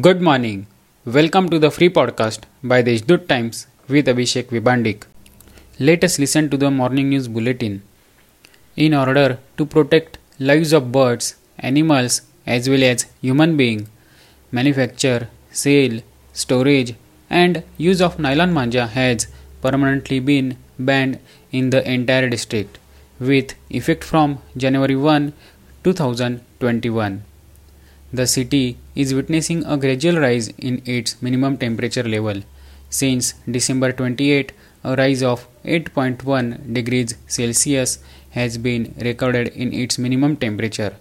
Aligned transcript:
Good 0.00 0.20
morning. 0.20 0.66
Welcome 1.06 1.48
to 1.50 1.60
the 1.60 1.70
free 1.70 1.88
podcast 1.88 2.46
by 2.64 2.82
the 2.82 2.94
Deshdoot 2.98 3.28
Times 3.28 3.68
with 3.88 4.06
Abhishek 4.06 4.46
Vibandik. 4.46 5.04
Let 5.78 6.02
us 6.02 6.18
listen 6.18 6.50
to 6.50 6.56
the 6.56 6.68
morning 6.68 7.10
news 7.10 7.28
bulletin. 7.28 7.82
In 8.74 8.92
order 8.92 9.38
to 9.56 9.64
protect 9.64 10.18
lives 10.40 10.72
of 10.72 10.90
birds, 10.90 11.36
animals 11.60 12.22
as 12.44 12.68
well 12.68 12.82
as 12.82 13.06
human 13.20 13.56
being, 13.56 13.86
manufacture, 14.50 15.28
sale, 15.52 16.00
storage 16.32 16.96
and 17.30 17.62
use 17.76 18.02
of 18.02 18.18
nylon 18.18 18.52
manja 18.52 18.88
has 18.88 19.28
permanently 19.62 20.18
been 20.18 20.56
banned 20.76 21.20
in 21.52 21.70
the 21.70 21.88
entire 21.88 22.28
district 22.28 22.78
with 23.20 23.54
effect 23.70 24.02
from 24.02 24.40
January 24.56 24.96
1, 24.96 25.32
2021. 25.84 27.22
The 28.12 28.26
city 28.26 28.76
is 28.94 29.12
witnessing 29.14 29.64
a 29.64 29.76
gradual 29.76 30.18
rise 30.20 30.48
in 30.58 30.82
its 30.84 31.20
minimum 31.20 31.56
temperature 31.56 32.02
level. 32.02 32.42
Since 32.88 33.34
December 33.50 33.92
28, 33.92 34.52
a 34.84 34.94
rise 34.94 35.22
of 35.22 35.48
8.1 35.64 36.72
degrees 36.72 37.14
Celsius 37.26 37.98
has 38.30 38.58
been 38.58 38.94
recorded 39.00 39.48
in 39.48 39.72
its 39.72 39.98
minimum 39.98 40.36
temperature. 40.36 40.94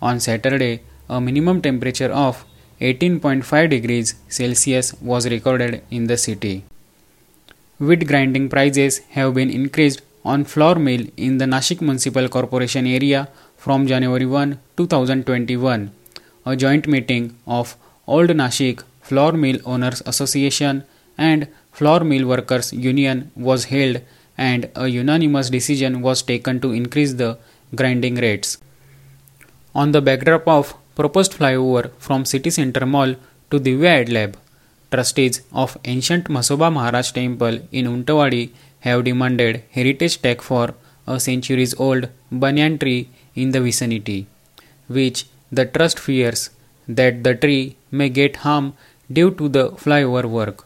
On 0.00 0.20
Saturday, 0.20 0.82
a 1.08 1.20
minimum 1.20 1.60
temperature 1.60 2.12
of 2.12 2.44
18.5 2.80 3.70
degrees 3.70 4.14
Celsius 4.28 4.94
was 5.02 5.28
recorded 5.28 5.82
in 5.90 6.06
the 6.06 6.16
city. 6.16 6.64
Wheat 7.78 8.06
grinding 8.06 8.48
prices 8.48 9.00
have 9.16 9.34
been 9.34 9.50
increased 9.50 10.02
on 10.24 10.44
flour 10.44 10.76
mill 10.78 11.06
in 11.16 11.38
the 11.38 11.46
Nashik 11.46 11.80
Municipal 11.80 12.28
Corporation 12.28 12.86
area 12.86 13.28
from 13.56 13.86
January 13.86 14.26
1, 14.26 14.58
2021 14.76 15.90
a 16.44 16.56
joint 16.56 16.86
meeting 16.86 17.36
of 17.46 17.76
Old 18.06 18.30
Nashik 18.30 18.82
Flour 19.02 19.32
Mill 19.32 19.58
Owners 19.64 20.02
Association 20.06 20.84
and 21.18 21.48
Flour 21.72 22.04
Mill 22.04 22.26
Workers 22.26 22.72
Union 22.72 23.30
was 23.34 23.64
held 23.66 24.00
and 24.36 24.68
a 24.74 24.88
unanimous 24.88 25.50
decision 25.50 26.00
was 26.00 26.22
taken 26.22 26.60
to 26.60 26.72
increase 26.72 27.14
the 27.14 27.38
grinding 27.74 28.14
rates. 28.16 28.58
On 29.74 29.92
the 29.92 30.00
backdrop 30.00 30.48
of 30.48 30.74
proposed 30.94 31.32
flyover 31.32 31.90
from 31.98 32.24
City 32.24 32.50
Center 32.50 32.84
Mall 32.86 33.14
to 33.50 33.60
Divya 33.60 34.10
Lab, 34.12 34.36
trustees 34.90 35.42
of 35.52 35.76
ancient 35.84 36.24
Masoba 36.24 36.72
Maharaj 36.72 37.12
Temple 37.12 37.60
in 37.70 37.86
Untawadi 37.86 38.50
have 38.80 39.04
demanded 39.04 39.62
heritage 39.70 40.20
tag 40.22 40.42
for 40.42 40.74
a 41.06 41.20
centuries 41.20 41.74
old 41.78 42.08
banyan 42.30 42.78
tree 42.78 43.08
in 43.34 43.50
the 43.50 43.60
vicinity, 43.60 44.26
which 44.88 45.26
the 45.52 45.66
trust 45.66 45.98
fears 45.98 46.50
that 46.88 47.22
the 47.24 47.34
tree 47.34 47.76
may 47.90 48.08
get 48.08 48.36
harm 48.36 48.72
due 49.12 49.32
to 49.32 49.48
the 49.48 49.70
flyover 49.70 50.24
work. 50.28 50.64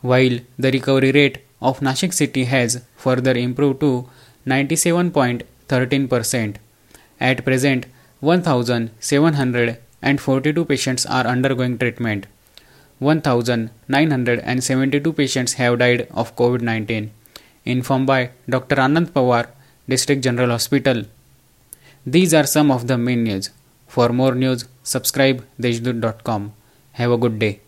while 0.00 0.38
the 0.58 0.72
recovery 0.72 1.12
rate 1.12 1.38
of 1.60 1.80
Nashik 1.80 2.12
city 2.12 2.44
has 2.44 2.82
further 2.96 3.32
improved 3.32 3.80
to 3.80 4.08
97.13%. 4.46 6.56
At 7.20 7.44
present, 7.44 7.86
1,700 8.20 9.78
and 10.02 10.20
42 10.20 10.64
patients 10.64 11.06
are 11.06 11.26
undergoing 11.26 11.78
treatment. 11.78 12.26
1,972 12.98 15.12
patients 15.12 15.52
have 15.54 15.78
died 15.78 16.06
of 16.10 16.36
COVID 16.36 16.60
19, 16.60 17.10
informed 17.64 18.06
by 18.06 18.30
Dr. 18.48 18.76
Anand 18.76 19.12
Pawar, 19.12 19.48
District 19.88 20.22
General 20.22 20.50
Hospital. 20.50 21.04
These 22.06 22.34
are 22.34 22.46
some 22.46 22.70
of 22.70 22.86
the 22.88 22.98
main 22.98 23.24
news. 23.24 23.48
For 23.86 24.10
more 24.10 24.34
news, 24.34 24.66
subscribe 24.82 25.44
deshdoot.com. 25.60 26.52
Have 26.92 27.12
a 27.12 27.16
good 27.16 27.38
day. 27.38 27.60